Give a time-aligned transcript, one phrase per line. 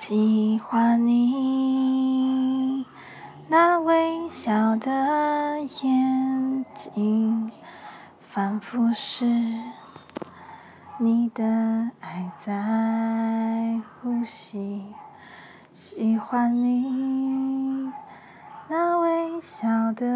[0.00, 2.86] 喜欢你
[3.48, 7.50] 那微笑的眼睛，
[8.30, 9.26] 仿佛是
[10.98, 11.44] 你的
[12.00, 14.94] 爱在呼吸。
[15.74, 17.92] 喜欢你
[18.68, 20.06] 那微笑的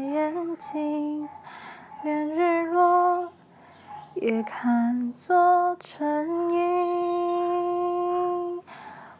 [0.00, 1.28] 眼睛，
[2.02, 3.30] 连日落
[4.14, 6.69] 也看作春影。